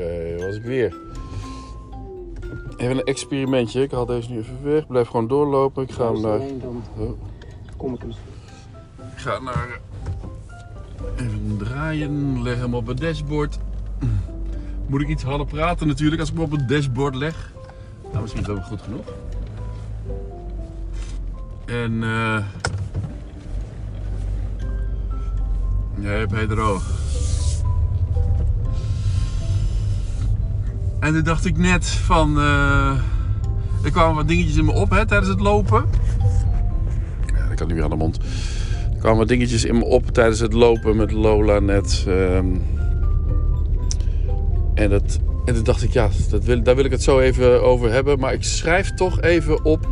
Oké, 0.00 0.44
was 0.46 0.56
ik 0.56 0.62
weer. 0.62 0.96
Even 2.76 2.96
een 2.96 3.04
experimentje. 3.04 3.82
Ik 3.82 3.90
haal 3.90 4.06
deze 4.06 4.30
nu 4.30 4.38
even 4.38 4.62
weg. 4.62 4.86
Blijf 4.86 5.08
gewoon 5.08 5.28
doorlopen. 5.28 5.82
Ik 5.82 5.92
ga 5.92 6.10
naar... 6.10 6.38
dan 6.38 6.82
Oh. 6.96 7.10
kom 7.76 7.94
ik 7.94 8.04
misschien. 8.04 8.26
Ik 9.12 9.18
ga 9.18 9.38
naar... 9.40 9.80
Even 11.16 11.56
draaien. 11.58 12.42
Leg 12.42 12.56
hem 12.56 12.74
op 12.74 12.86
het 12.86 12.98
dashboard. 13.00 13.58
Moet 14.86 15.00
ik 15.00 15.08
iets 15.08 15.22
harder 15.22 15.46
praten 15.46 15.86
natuurlijk 15.86 16.20
als 16.20 16.30
ik 16.30 16.34
hem 16.34 16.44
op 16.44 16.50
het 16.50 16.68
dashboard 16.68 17.14
leg. 17.14 17.52
Nou, 18.10 18.20
misschien 18.20 18.40
is 18.42 18.48
dat 18.48 18.56
ook 18.56 18.64
goed 18.64 18.82
genoeg. 18.82 19.06
En... 21.66 22.02
eh 22.02 22.44
Nee, 25.94 26.26
bij 26.26 26.46
droog. 26.46 26.82
En 31.00 31.12
toen 31.12 31.22
dacht 31.22 31.44
ik 31.44 31.56
net 31.56 31.86
van... 31.86 32.38
eh, 32.38 32.96
er 33.84 33.90
kwamen 33.90 34.14
wat 34.14 34.28
dingetjes 34.28 34.56
in 34.56 34.64
me 34.64 34.72
op 34.72 34.90
hè, 34.90 35.06
tijdens 35.06 35.30
het 35.30 35.40
lopen. 35.40 35.84
Ja, 37.26 37.48
dat 37.48 37.54
kan 37.56 37.68
nu 37.68 37.74
weer 37.74 37.84
aan 37.84 37.90
de 37.90 37.96
mond. 37.96 38.16
Er 38.92 38.98
kwamen 38.98 39.18
wat 39.18 39.28
dingetjes 39.28 39.64
in 39.64 39.78
me 39.78 39.84
op 39.84 40.06
tijdens 40.06 40.40
het 40.40 40.52
lopen 40.52 40.96
met 40.96 41.12
Lola 41.12 41.58
net. 41.58 42.04
ehm. 42.08 42.46
en, 44.74 44.90
dat, 44.90 45.18
en 45.44 45.54
toen 45.54 45.64
dacht 45.64 45.82
ik, 45.82 45.92
ja, 45.92 46.08
dat 46.30 46.44
wil, 46.44 46.62
daar 46.62 46.76
wil 46.76 46.84
ik 46.84 46.90
het 46.90 47.02
zo 47.02 47.18
even 47.18 47.62
over 47.62 47.92
hebben. 47.92 48.18
Maar 48.18 48.32
ik 48.32 48.42
schrijf 48.44 48.94
toch 48.94 49.20
even 49.20 49.64
op. 49.64 49.88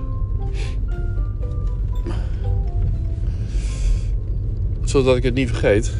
Zodat 4.84 5.16
ik 5.16 5.22
het 5.22 5.34
niet 5.34 5.48
vergeet. 5.48 5.92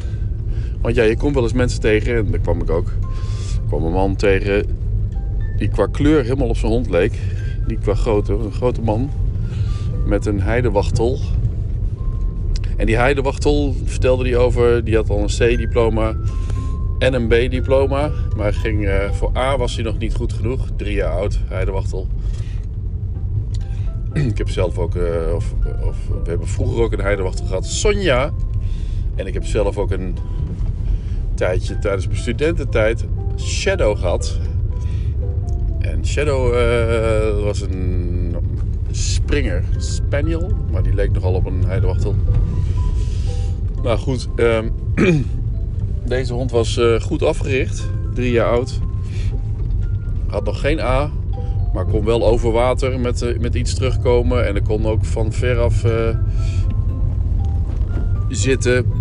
Want 0.81 0.95
ja, 0.95 1.03
je 1.03 1.17
komt 1.17 1.33
wel 1.33 1.43
eens 1.43 1.53
mensen 1.53 1.79
tegen. 1.79 2.15
En 2.15 2.31
daar 2.31 2.39
kwam 2.39 2.61
ik 2.61 2.69
ook. 2.69 2.91
Kwam 3.67 3.83
een 3.83 3.91
man 3.91 4.15
tegen 4.15 4.77
die 5.59 5.69
qua 5.69 5.87
kleur 5.91 6.23
helemaal 6.23 6.47
op 6.47 6.57
zijn 6.57 6.71
hond 6.71 6.89
leek. 6.89 7.19
Die 7.67 7.77
qua 7.77 7.93
grootte, 7.93 8.33
een 8.33 8.51
grote 8.51 8.81
man. 8.81 9.09
Met 10.05 10.25
een 10.25 10.41
heidewachtel. 10.41 11.19
En 12.77 12.85
die 12.85 12.97
heidewachtel 12.97 13.75
vertelde 13.83 14.23
hij 14.23 14.37
over, 14.37 14.83
die 14.83 14.95
had 14.95 15.09
al 15.09 15.19
een 15.19 15.27
C-diploma 15.27 16.15
en 16.99 17.13
een 17.13 17.27
B-diploma. 17.27 18.11
Maar 18.35 18.53
ging, 18.53 18.85
eh, 18.85 19.11
voor 19.11 19.31
A 19.37 19.57
was 19.57 19.75
hij 19.75 19.83
nog 19.83 19.97
niet 19.97 20.15
goed 20.15 20.33
genoeg. 20.33 20.67
Drie 20.75 20.95
jaar 20.95 21.11
oud, 21.11 21.39
heidewachtel. 21.47 22.07
Ik 24.13 24.37
heb 24.37 24.49
zelf 24.49 24.77
ook, 24.77 24.95
eh, 24.95 25.33
of, 25.35 25.53
of 25.81 25.97
we 26.23 26.29
hebben 26.29 26.47
vroeger 26.47 26.83
ook 26.83 26.91
een 26.91 27.01
heidewachtel 27.01 27.45
gehad, 27.45 27.65
Sonja. 27.65 28.31
En 29.15 29.27
ik 29.27 29.33
heb 29.33 29.45
zelf 29.45 29.77
ook 29.77 29.91
een 29.91 30.15
tijdje 31.33 31.79
tijdens 31.79 32.07
mijn 32.07 32.19
studententijd 32.19 33.05
Shadow 33.37 33.97
gehad. 33.97 34.39
Shadow 36.09 36.53
eh, 36.53 37.43
was 37.43 37.61
een 37.61 38.35
Springer 38.91 39.63
Spaniel, 39.77 40.51
maar 40.71 40.83
die 40.83 40.93
leek 40.93 41.11
nogal 41.11 41.33
op 41.33 41.45
een 41.45 41.63
heidewachtel. 41.65 42.15
Maar 43.83 43.97
goed, 43.97 44.27
ehm, 44.35 44.69
deze 46.05 46.33
hond 46.33 46.51
was 46.51 46.77
eh, 46.77 46.99
goed 47.01 47.23
afgericht, 47.23 47.89
drie 48.13 48.31
jaar 48.31 48.49
oud. 48.49 48.79
Had 50.27 50.45
nog 50.45 50.59
geen 50.59 50.79
A, 50.79 51.11
maar 51.73 51.85
kon 51.85 52.05
wel 52.05 52.27
over 52.27 52.51
water 52.51 52.99
met, 52.99 53.21
eh, 53.21 53.39
met 53.39 53.55
iets 53.55 53.73
terugkomen. 53.73 54.47
En 54.47 54.55
er 54.55 54.63
kon 54.63 54.85
ook 54.85 55.05
van 55.05 55.33
veraf 55.33 55.85
zitten. 58.29 58.98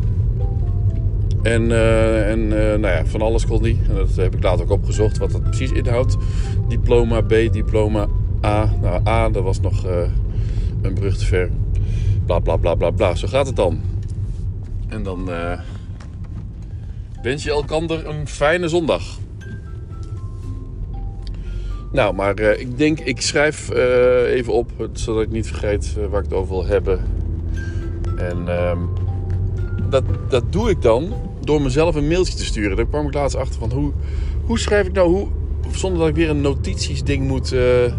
En, 1.48 1.72
eh, 1.72 2.30
en 2.30 2.40
eh, 2.40 2.78
nou 2.78 2.94
ja, 2.94 3.06
van 3.06 3.22
alles 3.22 3.46
kon 3.46 3.62
die. 3.62 3.78
En 3.88 3.94
dat 3.94 4.16
heb 4.16 4.34
ik 4.34 4.42
later 4.42 4.64
ook 4.64 4.70
opgezocht 4.70 5.18
wat 5.18 5.30
dat 5.30 5.42
precies 5.42 5.72
inhoudt. 5.72 6.16
Diploma 6.68 7.20
B, 7.20 7.28
diploma 7.28 8.06
A. 8.44 8.74
Nou, 8.80 9.06
A, 9.06 9.28
dat 9.28 9.42
was 9.42 9.60
nog 9.60 9.86
eh, 9.86 10.10
een 10.82 10.94
brug 10.94 11.16
te 11.16 11.24
ver. 11.24 11.50
Bla 12.26 12.38
bla 12.38 12.56
bla 12.56 12.74
bla 12.74 12.90
bla. 12.90 13.14
Zo 13.14 13.28
gaat 13.28 13.46
het 13.46 13.56
dan. 13.56 13.80
En 14.88 15.02
dan 15.02 15.30
wens 17.22 17.42
je 17.42 17.50
elkander 17.50 18.06
een 18.06 18.28
fijne 18.28 18.68
zondag. 18.68 19.02
Nou, 21.92 22.14
maar 22.14 22.40
ik 22.40 22.78
denk, 22.78 23.00
ik 23.00 23.20
schrijf 23.20 23.70
even 24.26 24.52
op, 24.52 24.70
zodat 24.92 25.22
ik 25.22 25.30
niet 25.30 25.46
vergeet 25.46 25.94
waar 26.10 26.18
ik 26.18 26.28
het 26.28 26.38
over 26.38 26.54
wil 26.54 26.66
hebben. 26.66 27.00
En 28.16 28.48
ehm, 28.48 28.78
dat, 29.90 30.04
dat 30.28 30.52
doe 30.52 30.70
ik 30.70 30.82
dan 30.82 31.12
door 31.48 31.62
mezelf 31.62 31.94
een 31.94 32.08
mailtje 32.08 32.34
te 32.34 32.44
sturen. 32.44 32.76
Daar 32.76 32.86
kwam 32.86 33.06
ik 33.06 33.14
laatst 33.14 33.36
achter 33.36 33.58
van 33.58 33.72
hoe, 33.72 33.92
hoe 34.44 34.58
schrijf 34.58 34.86
ik 34.86 34.92
nou, 34.92 35.08
hoe, 35.08 35.26
zonder 35.70 35.98
dat 35.98 36.08
ik 36.08 36.14
weer 36.14 36.30
een 36.30 36.40
notitiesding 36.40 37.26
moet. 37.26 37.52
eh, 37.52 37.92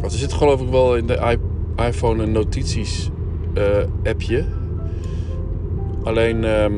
want 0.00 0.12
er 0.12 0.18
zit 0.18 0.32
geloof 0.32 0.60
ik 0.60 0.68
wel 0.68 0.96
in 0.96 1.06
de 1.06 1.38
iPhone 1.76 2.22
een 2.22 2.32
notities 2.32 3.10
eh, 3.54 3.64
appje. 4.04 4.44
Alleen, 6.02 6.44
ehm, 6.44 6.72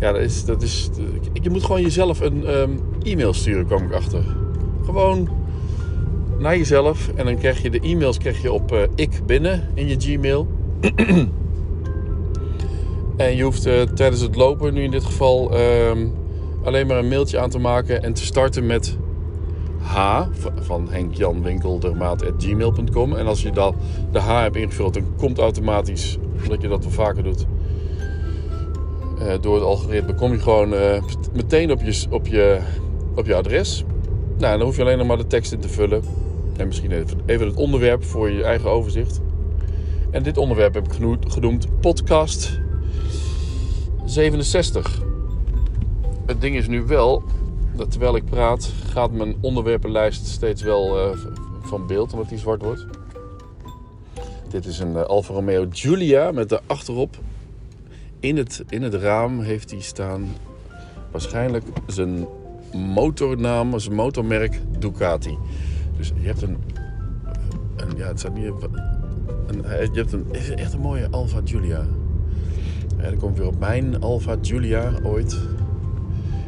ja, 0.00 0.12
dat 0.12 0.22
is, 0.22 0.44
dat 0.44 0.62
is, 0.62 0.90
je 1.42 1.50
moet 1.50 1.64
gewoon 1.64 1.82
jezelf 1.82 2.20
een 2.20 2.46
ehm, 2.46 2.70
e-mail 3.02 3.32
sturen, 3.32 3.66
kwam 3.66 3.82
ik 3.82 3.92
achter. 3.92 4.22
Gewoon 4.84 5.28
naar 6.38 6.56
jezelf 6.56 7.10
en 7.14 7.24
dan 7.24 7.38
krijg 7.38 7.62
je 7.62 7.70
de 7.70 7.80
e-mails 7.80 8.18
krijg 8.18 8.42
je 8.42 8.52
op 8.52 8.72
eh, 8.72 8.82
ik 8.94 9.20
binnen 9.26 9.68
in 9.74 9.88
je 9.88 9.96
Gmail. 9.98 10.46
en 13.20 13.36
je 13.36 13.42
hoeft 13.42 13.66
eh, 13.66 13.82
tijdens 13.82 14.20
het 14.20 14.36
lopen, 14.36 14.74
nu 14.74 14.82
in 14.82 14.90
dit 14.90 15.04
geval, 15.04 15.56
ehm, 15.56 16.06
alleen 16.64 16.86
maar 16.86 16.98
een 16.98 17.08
mailtje 17.08 17.38
aan 17.38 17.50
te 17.50 17.58
maken 17.58 18.02
en 18.02 18.12
te 18.12 18.24
starten 18.24 18.66
met 18.66 18.96
H 19.78 20.22
van 20.60 20.88
Henk 20.90 21.14
Jan 21.14 21.42
Winkeldermaat@gmail.com. 21.42 23.16
En 23.16 23.26
als 23.26 23.42
je 23.42 23.50
dan 23.50 23.74
de 24.12 24.18
H 24.18 24.40
hebt 24.40 24.56
ingevuld, 24.56 24.94
dan 24.94 25.04
komt 25.16 25.38
automatisch, 25.38 26.18
omdat 26.42 26.62
je 26.62 26.68
dat 26.68 26.82
wel 26.82 26.92
vaker 26.92 27.22
doet, 27.22 27.46
eh, 29.18 29.34
door 29.40 29.54
het 29.54 29.64
algoritme, 29.64 30.14
kom 30.14 30.32
je 30.32 30.38
gewoon 30.38 30.74
eh, 30.74 31.02
meteen 31.32 31.72
op 31.72 31.82
je, 31.82 32.04
op, 32.10 32.26
je, 32.26 32.58
op 33.14 33.30
adres. 33.30 33.84
Nou, 34.38 34.56
dan 34.58 34.66
hoef 34.66 34.76
je 34.76 34.82
alleen 34.82 34.98
nog 34.98 35.06
maar 35.06 35.18
de 35.18 35.26
tekst 35.26 35.52
in 35.52 35.60
te 35.60 35.68
vullen. 35.68 36.02
En 36.56 36.66
misschien 36.66 36.92
even, 37.26 37.46
het 37.46 37.56
onderwerp 37.56 38.04
voor 38.04 38.30
je 38.30 38.44
eigen 38.44 38.70
overzicht. 38.70 39.20
En 40.10 40.22
dit 40.22 40.36
onderwerp 40.36 40.74
heb 40.74 40.86
ik 40.86 40.92
genoemd 41.28 41.80
podcast 41.80 42.59
67. 44.10 45.02
Het 46.26 46.40
ding 46.40 46.56
is 46.56 46.68
nu 46.68 46.82
wel 46.82 47.22
dat 47.76 47.90
terwijl 47.90 48.16
ik 48.16 48.24
praat, 48.24 48.72
gaat 48.86 49.12
mijn 49.12 49.36
onderwerpenlijst 49.40 50.26
steeds 50.26 50.62
wel 50.62 50.98
eh, 50.98 51.18
van 51.60 51.86
beeld, 51.86 52.12
omdat 52.12 52.28
die 52.28 52.38
zwart 52.38 52.62
wordt. 52.62 52.86
Dit 54.48 54.66
is 54.66 54.78
een 54.78 54.96
eh, 54.96 55.02
Alfa 55.02 55.32
Romeo 55.32 55.66
Giulia 55.70 56.32
met 56.32 56.48
de 56.48 56.60
achterop. 56.66 57.16
In 58.20 58.36
het, 58.36 58.64
in 58.68 58.82
het 58.82 58.94
raam 58.94 59.40
heeft 59.40 59.70
hij 59.70 59.80
staan 59.80 60.28
waarschijnlijk 61.10 61.64
zijn 61.86 62.26
motornaam, 62.72 63.78
zijn 63.78 63.94
motormerk 63.94 64.60
Ducati. 64.78 65.38
Dus 65.96 66.12
je 66.20 66.26
hebt 66.26 66.42
een, 66.42 66.56
een 67.76 67.96
ja, 67.96 68.06
het 68.06 68.18
staat 68.18 68.34
niet, 68.34 68.44
een, 69.46 69.62
je 69.92 69.98
hebt 69.98 70.12
een, 70.12 70.26
is 70.30 70.50
echt 70.50 70.72
een 70.72 70.80
mooie 70.80 71.08
Alfa 71.10 71.40
Giulia. 71.44 71.86
Ja, 73.02 73.08
dan 73.08 73.18
kom 73.18 73.30
ik 73.30 73.36
weer 73.36 73.46
op 73.46 73.58
mijn 73.58 74.00
Alfa 74.00 74.36
Giulia 74.42 74.92
ooit. 75.02 75.38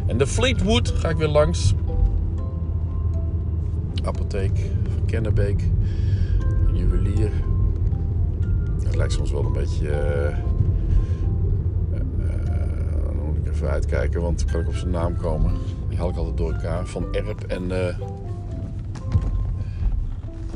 En 0.07 0.19
de 0.19 0.27
Fleetwood 0.27 0.89
ga 0.89 1.09
ik 1.09 1.17
weer 1.17 1.29
langs. 1.29 1.75
Apotheek 4.05 4.71
van 4.95 5.05
Kennebeek. 5.07 5.65
Juwelier. 6.73 7.31
Het 8.85 8.97
lijkt 8.97 9.13
soms 9.13 9.31
wel 9.31 9.45
een 9.45 9.53
beetje... 9.53 9.89
eh, 9.89 10.37
dan 13.07 13.17
moet 13.27 13.37
ik 13.37 13.53
even 13.53 13.69
uitkijken, 13.69 14.21
want 14.21 14.39
dan 14.39 14.49
kan 14.53 14.61
ik 14.61 14.69
op 14.69 14.75
zijn 14.75 14.91
naam 14.91 15.17
komen. 15.17 15.53
Die 15.89 15.99
haal 15.99 16.09
ik 16.09 16.17
altijd 16.17 16.37
door 16.37 16.53
elkaar. 16.53 16.87
Van 16.87 17.15
Erp 17.15 17.43
en... 17.43 17.71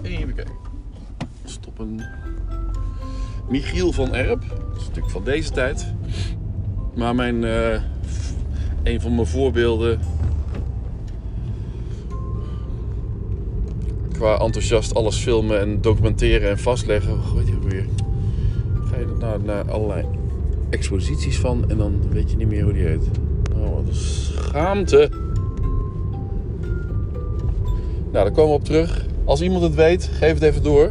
even 0.02 0.34
kijken. 0.34 0.54
Stoppen. 1.44 2.00
Michiel 3.48 3.93
van 3.93 4.14
Erp. 4.14 4.40
Dat 4.48 4.76
is 4.76 4.87
natuurlijk 4.87 5.10
van 5.12 5.25
deze 5.25 5.50
tijd. 5.50 5.94
Maar 6.94 7.14
mijn... 7.14 7.44
eh, 7.44 7.81
een 8.87 9.00
van 9.00 9.14
mijn 9.14 9.26
voorbeelden 9.26 10.00
qua 14.12 14.38
enthousiast 14.38 14.94
alles 14.94 15.16
filmen 15.16 15.60
en 15.60 15.81
documenteren 15.81 16.50
en 16.50 16.58
vastleggen. 16.58 17.19
Heet 17.37 17.46
die 17.46 17.54
ook 17.54 17.70
weer? 17.70 17.87
Ga 18.90 18.98
je 18.98 19.06
naar, 19.19 19.40
naar 19.40 19.70
allerlei 19.70 20.04
exposities 20.70 21.38
van 21.38 21.70
en 21.70 21.76
dan 21.76 22.00
weet 22.10 22.31
je 22.31 22.37
niet 22.37 22.49
meer 22.49 22.62
hoe 22.62 22.72
die 22.72 22.87
heet. 22.87 23.08
Oh, 23.56 23.75
wat 23.75 23.84
een 23.88 23.94
schaamte. 23.94 25.10
Nou, 28.12 28.25
daar 28.25 28.31
komen 28.31 28.50
we 28.50 28.58
op 28.58 28.64
terug. 28.64 29.06
Als 29.25 29.42
iemand 29.42 29.62
het 29.62 29.75
weet, 29.75 30.10
geef 30.12 30.34
het 30.34 30.42
even 30.42 30.62
door. 30.62 30.90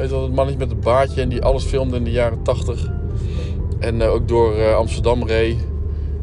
Weet 0.00 0.08
je 0.08 0.14
wel, 0.14 0.24
het 0.24 0.34
mannetje 0.34 0.58
met 0.58 0.70
een 0.70 0.80
baardje 0.80 1.22
en 1.22 1.28
die 1.28 1.42
alles 1.42 1.64
filmde 1.64 1.96
in 1.96 2.04
de 2.04 2.10
jaren 2.10 2.42
80. 2.42 2.90
En 3.78 4.00
eh, 4.00 4.12
ook 4.12 4.28
door 4.28 4.54
eh, 4.54 4.74
Amsterdam 4.74 5.26
reed. 5.26 5.56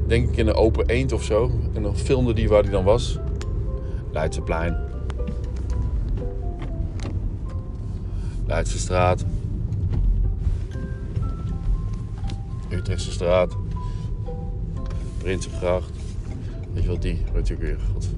denk 0.08 0.30
ik 0.30 0.38
in 0.38 0.48
een 0.48 0.54
open 0.54 0.86
eend 0.86 1.12
of 1.12 1.24
zo. 1.24 1.52
En 1.74 1.84
dan 1.84 1.98
filmde 1.98 2.34
die 2.34 2.50
waar 2.50 2.62
hij 2.62 2.72
dan 2.72 2.84
was. 2.84 3.18
Leidseplein. 4.12 4.78
Leidse 8.46 8.80
straat. 8.80 9.26
Utrechtse 12.70 13.12
straat. 13.12 13.56
Prinsengracht. 15.18 15.92
Weet 16.74 16.84
je 16.84 16.90
wat 16.90 17.02
die? 17.02 17.22
Weet 17.34 17.48
je 17.48 17.58
weer? 17.58 17.78
God. 17.94 18.10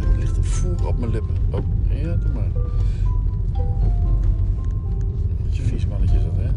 Er 0.00 0.18
ligt 0.18 0.36
een 0.36 0.44
voer 0.44 0.86
op 0.86 0.98
mijn 0.98 1.10
lippen. 1.10 1.36
Oh, 1.50 1.64
ja, 1.90 2.14
doe 2.14 2.32
maar. 2.32 2.50
Beetje 5.60 5.76
vies 5.76 5.86
mannetje 5.86 6.18
dat, 6.18 6.32
hè? 6.36 6.48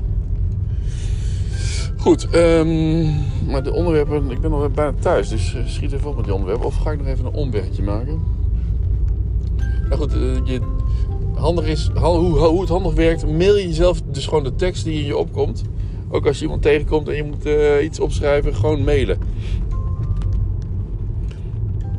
Goed, 1.98 2.30
ehm, 2.30 3.04
maar 3.52 3.64
de 3.64 3.74
onderwerpen... 3.74 4.32
Ik 4.32 4.42
ben 4.42 4.52
al 4.52 4.70
bijna 4.70 4.94
thuis, 5.00 5.30
dus 5.30 5.56
eh, 5.56 5.66
schiet 5.66 5.92
even 5.92 6.10
op 6.10 6.16
met 6.16 6.26
die 6.26 6.34
onderwerpen. 6.34 6.66
Of 6.66 6.76
ga 6.76 6.92
ik 6.92 6.98
nog 6.98 7.08
even 7.08 7.26
een 7.26 7.34
omwegje 7.34 7.84
maken? 7.84 8.22
Nou 9.90 10.02
goed, 10.02 10.14
eh, 10.14 10.60
handig 11.36 11.66
is, 11.66 11.90
hoe, 11.94 12.38
hoe 12.38 12.62
het 12.62 12.70
handig 12.70 12.94
werkt, 12.94 13.28
mail 13.28 13.56
je 13.56 13.68
jezelf 13.68 14.02
dus 14.12 14.28
gewoon 14.28 14.44
de 14.44 14.56
tekst 14.56 14.84
die 14.84 15.00
in 15.00 15.06
je 15.06 15.18
opkomt. 15.18 15.64
Ook 16.10 16.26
als 16.28 16.38
je 16.38 16.44
iemand 16.44 16.62
tegenkomt 16.62 17.08
en 17.08 17.16
je 17.16 17.24
moet 17.24 17.46
uh, 17.46 17.84
iets 17.84 18.00
opschrijven, 18.00 18.56
gewoon 18.56 18.84
mailen. 18.84 19.18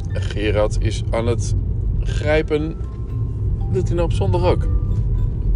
Gerard 0.08 0.78
is 0.80 1.02
aan 1.10 1.26
het 1.26 1.54
grijpen. 2.00 2.76
Doet 3.72 3.86
hij 3.86 3.96
nou 3.96 4.08
op 4.08 4.14
zondag 4.14 4.44
ook? 4.44 4.73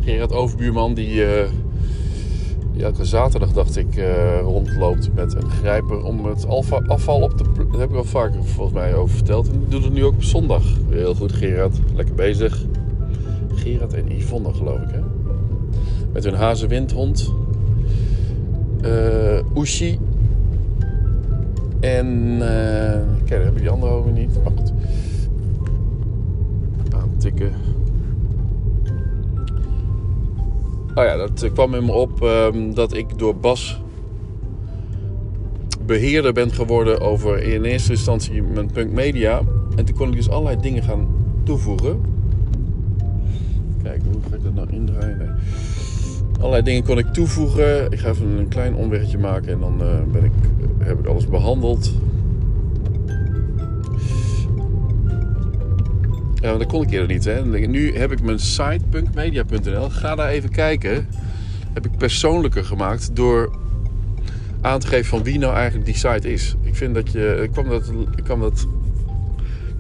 Gerard 0.09 0.33
Overbuurman, 0.33 0.95
die, 0.95 1.25
die 2.73 2.85
elke 2.85 3.05
zaterdag, 3.05 3.53
dacht 3.53 3.77
ik, 3.77 3.97
uh, 3.97 4.41
rondloopt 4.41 5.15
met 5.15 5.35
een 5.35 5.51
grijper 5.51 6.03
om 6.03 6.25
het 6.25 6.47
afval 6.87 7.21
op 7.21 7.37
te... 7.37 7.45
Dat 7.71 7.81
heb 7.81 7.91
ik 7.91 7.97
al 7.97 8.05
vaker 8.05 8.45
volgens 8.45 8.75
mij 8.75 8.95
over 8.95 9.15
verteld. 9.15 9.53
En 9.53 9.59
die 9.59 9.69
doet 9.69 9.85
het 9.85 9.93
nu 9.93 10.05
ook 10.05 10.15
op 10.15 10.23
zondag. 10.23 10.63
Heel 10.89 11.15
goed, 11.15 11.33
Gerard. 11.33 11.77
Lekker 11.95 12.15
bezig. 12.15 12.65
Gerard 13.55 13.95
en 13.95 14.17
Yvonne, 14.17 14.55
geloof 14.55 14.81
ik, 14.81 14.91
hè? 14.91 15.01
Met 16.13 16.25
hun 16.25 16.35
hazenwindhond. 16.35 17.33
Uh, 18.85 19.57
Ushi. 19.57 19.99
En 21.81 22.07
uh, 22.33 22.39
kijk, 22.39 23.29
daar 23.29 23.45
heb 23.45 23.59
die 23.59 23.71
andere 23.71 23.93
over 23.93 24.13
niet. 24.13 24.43
Maar 24.43 24.53
goed. 24.57 24.73
Aantikken. 26.95 27.68
Oh 30.99 31.05
ja, 31.05 31.17
dat 31.17 31.51
kwam 31.53 31.75
in 31.75 31.85
me 31.85 31.93
op 31.93 32.23
um, 32.23 32.75
dat 32.75 32.95
ik 32.95 33.19
door 33.19 33.37
Bas 33.37 33.81
beheerder 35.87 36.33
ben 36.33 36.51
geworden 36.51 37.01
over 37.01 37.43
in 37.43 37.65
eerste 37.65 37.91
instantie 37.91 38.43
mijn 38.43 38.71
Punk 38.73 38.93
Media. 38.93 39.41
En 39.77 39.85
toen 39.85 39.97
kon 39.97 40.09
ik 40.09 40.15
dus 40.15 40.31
allerlei 40.31 40.61
dingen 40.61 40.83
gaan 40.83 41.09
toevoegen. 41.43 42.01
Kijk, 43.83 44.03
hoe 44.13 44.21
ga 44.31 44.37
ik 44.37 44.43
dat 44.43 44.55
nou 44.55 44.69
indraaien? 44.71 45.37
Allerlei 46.39 46.63
dingen 46.63 46.85
kon 46.85 46.99
ik 46.99 47.07
toevoegen. 47.07 47.93
Ik 47.93 47.99
ga 47.99 48.09
even 48.09 48.39
een 48.39 48.49
klein 48.49 48.75
omwegje 48.75 49.19
maken 49.19 49.53
en 49.53 49.61
dan 49.61 49.83
uh, 49.83 50.13
ben 50.13 50.25
ik, 50.25 50.33
heb 50.79 50.99
ik 50.99 51.07
alles 51.07 51.27
behandeld. 51.27 51.93
Ja, 56.41 56.57
dat 56.57 56.67
kon 56.67 56.83
ik 56.83 56.91
eerder 56.91 57.09
niet. 57.09 57.25
Hè. 57.25 57.45
Nu 57.45 57.97
heb 57.97 58.13
ik 58.13 58.23
mijn 58.23 58.39
site 58.39 58.85
punkmedia.nl. 58.91 59.91
Ga 59.91 60.15
daar 60.15 60.29
even 60.29 60.51
kijken. 60.51 61.07
Heb 61.73 61.87
ik 61.87 61.97
persoonlijker 61.97 62.65
gemaakt 62.65 63.17
door 63.17 63.59
aan 64.61 64.81
te 64.81 64.87
geven 64.87 65.07
van 65.07 65.23
wie 65.23 65.39
nou 65.39 65.55
eigenlijk 65.55 65.87
die 65.87 65.97
site 65.97 66.33
is. 66.33 66.57
Ik 66.63 66.77
vind 66.77 66.95
dat 66.95 67.13
je. 67.13 67.39
Ik 67.43 67.51
kwam 67.51 67.69
dat, 67.69 67.93
ik 68.17 68.25
kwam 68.25 68.41
dat 68.41 68.67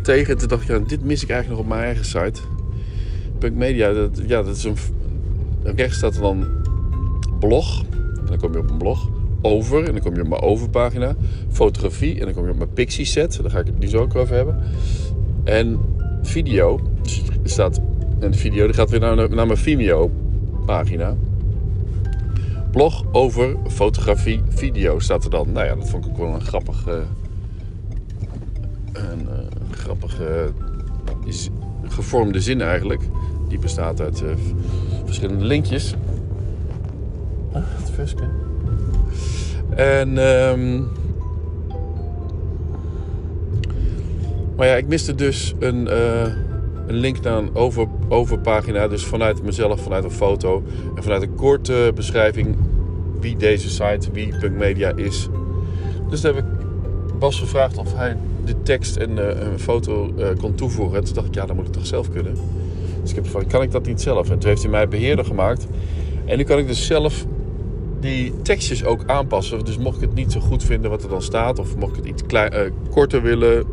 tegen 0.02 0.32
en 0.32 0.38
toen 0.38 0.48
dacht 0.48 0.62
ik, 0.62 0.68
ja, 0.68 0.78
dit 0.78 1.04
mis 1.04 1.22
ik 1.22 1.30
eigenlijk 1.30 1.60
nog 1.60 1.70
op 1.70 1.74
mijn 1.76 1.86
eigen 1.86 2.04
site. 2.04 2.40
Punkmedia, 3.38 3.92
dat, 3.92 4.20
ja, 4.26 4.42
dat 4.42 4.56
is 4.56 4.64
een. 4.64 4.76
Rechts 5.62 5.96
staat 5.96 6.14
er 6.14 6.20
dan 6.20 6.46
blog. 7.38 7.84
En 7.92 8.26
dan 8.26 8.38
kom 8.38 8.52
je 8.52 8.58
op 8.58 8.70
een 8.70 8.78
blog. 8.78 9.08
Over. 9.42 9.84
En 9.84 9.92
dan 9.92 10.02
kom 10.02 10.14
je 10.14 10.22
op 10.22 10.28
mijn 10.28 10.42
overpagina. 10.42 11.16
Fotografie. 11.50 12.18
En 12.18 12.24
dan 12.24 12.34
kom 12.34 12.44
je 12.44 12.50
op 12.50 12.58
mijn 12.58 12.72
pixie 12.72 13.04
set. 13.04 13.38
Daar 13.42 13.50
ga 13.50 13.58
ik 13.58 13.66
het 13.66 13.78
nu 13.78 13.88
zo 13.88 13.98
ook 13.98 14.14
over 14.14 14.34
hebben. 14.34 14.62
En 15.44 15.80
video. 16.22 16.80
Staat 17.44 17.80
een 18.18 18.34
video. 18.34 18.64
Die 18.64 18.74
gaat 18.74 18.90
weer 18.90 19.00
naar, 19.00 19.16
naar 19.16 19.46
mijn 19.46 19.58
Vimeo 19.58 20.10
pagina. 20.66 21.16
Blog 22.70 23.04
over 23.12 23.56
fotografie, 23.68 24.40
video 24.48 24.98
staat 24.98 25.24
er 25.24 25.30
dan. 25.30 25.52
Nou 25.52 25.66
ja, 25.66 25.74
dat 25.74 25.88
vond 25.88 26.04
ik 26.04 26.10
ook 26.10 26.18
wel 26.18 26.34
een 26.34 26.40
grappig. 26.40 26.88
Uh, 26.88 26.94
een 28.92 29.20
uh, 29.20 29.70
grappige 29.70 30.52
is 31.24 31.50
gevormde 31.88 32.40
zin 32.40 32.60
eigenlijk. 32.60 33.02
Die 33.48 33.58
bestaat 33.58 34.00
uit 34.00 34.22
uh, 34.22 34.28
verschillende 35.04 35.44
linkjes. 35.44 35.94
Ah, 37.52 37.62
het. 37.96 38.14
En. 39.74 40.18
Um, 40.18 40.88
maar 44.58 44.66
ja, 44.66 44.74
ik 44.74 44.86
miste 44.86 45.14
dus 45.14 45.54
een, 45.58 45.86
uh, 45.86 46.22
een 46.86 46.94
link 46.94 47.20
naar 47.20 47.38
een 47.38 47.54
over, 47.54 47.86
overpagina. 48.08 48.88
Dus 48.88 49.04
vanuit 49.04 49.42
mezelf, 49.42 49.82
vanuit 49.82 50.04
een 50.04 50.10
foto. 50.10 50.62
En 50.96 51.02
vanuit 51.02 51.22
een 51.22 51.34
korte 51.34 51.92
beschrijving 51.94 52.56
wie 53.20 53.36
deze 53.36 53.70
site, 53.70 54.10
wie 54.12 54.50
Media 54.50 54.92
is. 54.96 55.28
Dus 56.10 56.20
toen 56.20 56.34
heb 56.34 56.44
ik 56.44 56.50
Bas 57.18 57.38
gevraagd 57.38 57.78
of 57.78 57.94
hij 57.96 58.16
de 58.44 58.62
tekst 58.62 58.96
en 58.96 59.10
uh, 59.10 59.24
een 59.26 59.58
foto 59.58 60.12
uh, 60.18 60.26
kon 60.40 60.54
toevoegen. 60.54 60.98
En 60.98 61.04
toen 61.04 61.14
dacht 61.14 61.26
ik, 61.26 61.34
ja, 61.34 61.46
dat 61.46 61.56
moet 61.56 61.66
ik 61.66 61.72
toch 61.72 61.86
zelf 61.86 62.10
kunnen. 62.10 62.34
Dus 63.00 63.10
ik 63.10 63.16
heb 63.16 63.24
gevraagd, 63.24 63.46
kan 63.46 63.62
ik 63.62 63.70
dat 63.70 63.86
niet 63.86 64.00
zelf? 64.00 64.30
En 64.30 64.38
toen 64.38 64.48
heeft 64.48 64.62
hij 64.62 64.70
mij 64.70 64.88
beheerder 64.88 65.24
gemaakt. 65.24 65.66
En 66.24 66.36
nu 66.36 66.44
kan 66.44 66.58
ik 66.58 66.66
dus 66.66 66.86
zelf 66.86 67.26
die 68.00 68.32
tekstjes 68.42 68.84
ook 68.84 69.02
aanpassen. 69.06 69.64
Dus 69.64 69.78
mocht 69.78 69.96
ik 69.96 70.02
het 70.02 70.14
niet 70.14 70.32
zo 70.32 70.40
goed 70.40 70.64
vinden 70.64 70.90
wat 70.90 71.02
er 71.02 71.08
dan 71.08 71.22
staat, 71.22 71.58
of 71.58 71.76
mocht 71.76 71.96
ik 71.96 72.04
het 72.04 72.06
iets 72.06 72.22
korter 72.90 73.22
willen, 73.22 73.64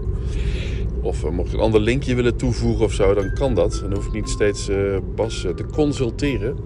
of 1.06 1.24
uh, 1.24 1.30
mocht 1.30 1.48
ik 1.48 1.54
een 1.54 1.60
ander 1.60 1.81
linkje 1.81 2.16
willen 2.16 2.36
toevoegen 2.36 2.86
of 2.86 2.94
zo, 2.94 3.13
dan 3.13 3.34
kan 3.34 3.56
dat. 3.56 3.80
Dan 3.81 3.94
hoef 3.94 4.06
ik 4.06 4.12
niet 4.12 4.30
steeds 4.30 4.69
uh, 4.69 4.98
Bas 5.16 5.42
te 5.56 5.66
consulteren, 5.72 6.57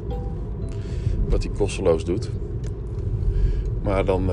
wat 1.29 1.43
hij 1.43 1.51
kosteloos 1.57 2.05
doet. 2.05 2.29
Maar 3.83 4.05
dan 4.05 4.25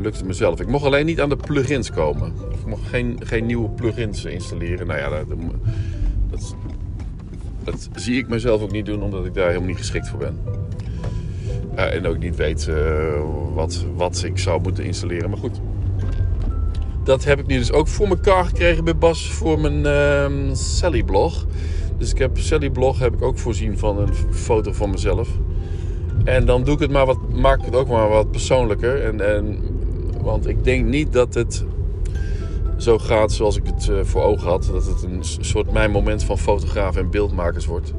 lukt 0.00 0.16
het 0.16 0.26
mezelf. 0.26 0.60
Ik 0.60 0.66
mocht 0.66 0.84
alleen 0.84 1.06
niet 1.06 1.20
aan 1.20 1.28
de 1.28 1.36
plugins 1.36 1.90
komen. 1.90 2.32
Ik 2.50 2.66
mocht 2.66 2.88
geen, 2.88 3.20
geen 3.24 3.46
nieuwe 3.46 3.68
plugins 3.68 4.24
installeren. 4.24 4.86
Nou 4.86 4.98
ja, 4.98 5.24
dat, 6.30 6.56
dat, 7.64 7.88
zie 7.94 8.18
ik 8.18 8.28
mezelf 8.28 8.62
ook 8.62 8.72
niet 8.72 8.86
doen, 8.86 9.02
omdat 9.02 9.26
ik 9.26 9.34
daar 9.34 9.46
helemaal 9.46 9.68
niet 9.68 9.76
geschikt 9.76 10.08
voor 10.08 10.18
ben. 10.18 10.38
En 11.74 12.06
ook 12.06 12.18
niet 12.18 12.36
weet 12.36 12.70
wat, 13.54 13.84
wat 13.96 14.22
ik 14.24 14.38
zou 14.38 14.62
moeten 14.62 14.84
installeren. 14.84 15.30
Maar 15.30 15.38
goed. 15.38 15.60
Dat 17.04 17.24
heb 17.24 17.38
ik 17.38 17.46
nu 17.46 17.58
dus 17.58 17.72
ook 17.72 17.88
voor 17.88 18.08
mekaar 18.08 18.44
gekregen 18.44 18.84
bij 18.84 18.96
Bas 18.96 19.30
voor 19.30 19.60
mijn 19.60 19.78
uh, 19.78 20.54
Sally 20.54 21.02
blog. 21.02 21.46
Dus 21.98 22.10
ik 22.10 22.18
heb 22.18 22.38
Sally 22.38 22.70
blog 22.70 22.98
heb 22.98 23.14
ik 23.14 23.22
ook 23.22 23.38
voorzien 23.38 23.78
van 23.78 23.98
een 23.98 24.14
foto 24.30 24.72
van 24.72 24.90
mezelf. 24.90 25.28
En 26.24 26.46
dan 26.46 26.64
doe 26.64 26.74
ik 26.74 26.80
het 26.80 26.90
maar 26.90 27.06
wat, 27.06 27.18
maak 27.32 27.58
ik 27.58 27.64
het 27.64 27.74
ook 27.76 27.88
maar 27.88 28.08
wat 28.08 28.30
persoonlijker. 28.30 29.04
En, 29.04 29.34
en, 29.34 29.58
want 30.22 30.48
ik 30.48 30.64
denk 30.64 30.86
niet 30.86 31.12
dat 31.12 31.34
het 31.34 31.64
zo 32.76 32.98
gaat 32.98 33.32
zoals 33.32 33.56
ik 33.56 33.66
het 33.66 33.88
uh, 33.90 34.00
voor 34.02 34.22
ogen 34.22 34.48
had. 34.48 34.68
Dat 34.72 34.86
het 34.86 35.02
een 35.02 35.24
soort 35.40 35.72
mijn 35.72 35.90
moment 35.90 36.24
van 36.24 36.38
fotografen 36.38 37.00
en 37.00 37.10
beeldmakers 37.10 37.66
wordt 37.66 37.92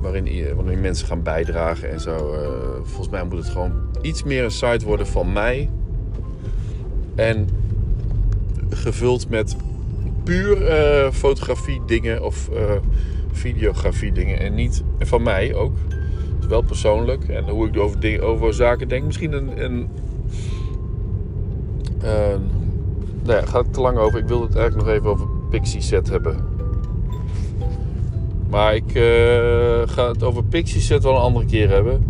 waarin, 0.00 0.54
waarin 0.56 0.80
mensen 0.80 1.06
gaan 1.06 1.22
bijdragen 1.22 1.90
en 1.90 2.00
zo. 2.00 2.34
Uh, 2.34 2.48
volgens 2.82 3.08
mij 3.08 3.24
moet 3.24 3.38
het 3.38 3.48
gewoon 3.48 3.72
iets 4.02 4.22
meer 4.22 4.44
een 4.44 4.50
site 4.50 4.84
worden 4.84 5.06
van 5.06 5.32
mij. 5.32 5.70
En 7.14 7.48
gevuld 8.70 9.28
met 9.28 9.56
puur 10.24 10.62
uh, 10.62 11.10
fotografie 11.10 11.80
dingen 11.86 12.24
of 12.24 12.48
uh, 12.52 12.58
videografie 13.32 14.12
dingen. 14.12 14.38
En 14.38 14.54
niet 14.54 14.82
van 14.98 15.22
mij 15.22 15.54
ook. 15.54 15.76
Wel 16.48 16.62
persoonlijk. 16.62 17.28
En 17.28 17.48
hoe 17.48 17.68
ik 17.68 17.78
over, 17.78 18.00
dingen, 18.00 18.22
over 18.22 18.54
zaken 18.54 18.88
denk. 18.88 19.04
Misschien 19.04 19.32
een... 19.32 19.64
een 19.64 19.88
nou 23.22 23.40
ja, 23.40 23.46
gaat 23.46 23.72
te 23.72 23.80
lang 23.80 23.98
over. 23.98 24.18
Ik 24.18 24.26
wilde 24.26 24.46
het 24.46 24.56
eigenlijk 24.56 24.86
nog 24.86 24.96
even 24.96 25.10
over 25.10 25.26
Pixie 25.50 25.80
Set 25.80 26.08
hebben. 26.08 26.44
Maar 28.50 28.74
ik 28.74 28.94
uh, 28.94 29.88
ga 29.88 30.08
het 30.08 30.22
over 30.22 30.44
Pixieset 30.44 31.02
wel 31.02 31.14
een 31.14 31.20
andere 31.20 31.46
keer 31.46 31.68
hebben. 31.68 32.04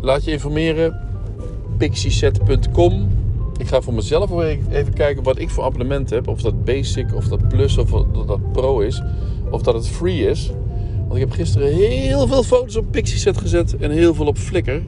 Laat 0.00 0.24
je 0.24 0.30
informeren. 0.30 1.00
Pixieset.com 1.76 3.08
Ik 3.60 3.66
ga 3.66 3.80
voor 3.80 3.94
mezelf 3.94 4.30
even 4.70 4.92
kijken 4.92 5.22
wat 5.22 5.38
ik 5.38 5.50
voor 5.50 5.64
abonnement 5.64 6.10
heb. 6.10 6.28
Of 6.28 6.42
dat 6.42 6.64
basic, 6.64 7.14
of 7.14 7.28
dat 7.28 7.48
plus, 7.48 7.78
of 7.78 7.90
dat 7.90 8.28
dat 8.28 8.52
pro 8.52 8.80
is. 8.80 9.02
Of 9.50 9.62
dat 9.62 9.74
het 9.74 9.88
free 9.88 10.28
is. 10.28 10.52
Want 11.00 11.14
ik 11.14 11.20
heb 11.20 11.30
gisteren 11.30 11.74
heel 11.74 12.26
veel 12.26 12.42
foto's 12.42 12.76
op 12.76 12.86
Pixieset 12.90 13.38
gezet. 13.38 13.76
En 13.76 13.90
heel 13.90 14.14
veel 14.14 14.26
op 14.26 14.38
Flickr. 14.38 14.80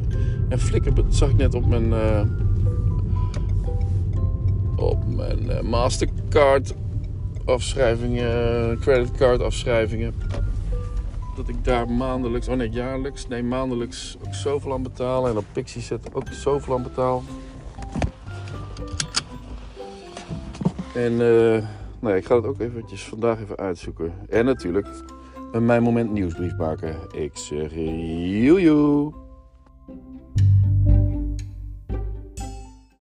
En 0.49 0.59
Flickr 0.59 0.91
zag 1.09 1.31
ik 1.31 1.37
net 1.37 1.55
op 1.55 1.67
mijn... 1.67 1.89
Uh, 1.89 2.21
op 4.77 5.07
mijn 5.07 5.51
eh, 5.51 5.63
Mastercard 5.63 6.75
afschrijvingen, 7.45 8.79
creditcard 8.81 9.43
afschrijvingen. 9.43 10.15
Dat 11.37 11.49
ik 11.49 11.65
daar 11.65 11.91
maandelijks, 11.91 12.49
oh 12.49 12.57
nee, 12.57 12.71
jaarlijks, 12.71 13.29
nee, 13.29 13.43
maandelijks 13.43 14.17
ook 14.27 14.35
zoveel 14.35 14.73
aan 14.73 14.83
betaal. 14.83 15.29
En 15.29 15.37
op 15.37 15.45
Pixie 15.53 15.83
Set 15.83 16.15
ook 16.15 16.29
zoveel 16.31 16.75
aan 16.75 16.83
betaal. 16.83 17.23
En 20.95 21.13
uh, 21.13 21.65
nou 22.01 22.17
ik 22.17 22.25
ga 22.25 22.37
het 22.37 22.47
ook 22.47 22.61
eventjes 22.61 23.05
vandaag 23.05 23.41
even 23.41 23.57
uitzoeken. 23.57 24.13
En 24.29 24.45
natuurlijk 24.45 24.87
een 25.53 25.67
Mijn 25.67 25.83
Moment 25.83 26.13
nieuwsbrief 26.13 26.57
maken. 26.57 26.97
Ik 27.13 27.37
zeg 27.37 27.75
joejoe. 27.75 29.22